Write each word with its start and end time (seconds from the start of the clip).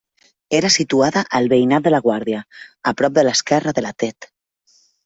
Era 0.59 0.71
situada 0.75 1.23
al 1.39 1.51
veïnat 1.53 1.85
de 1.89 1.93
la 1.95 2.01
Guàrdia, 2.09 2.41
a 2.93 2.97
prop 3.03 3.25
a 3.25 3.29
l'esquerra 3.31 3.79
de 3.81 3.89
la 3.89 3.97
Tet. 4.05 4.35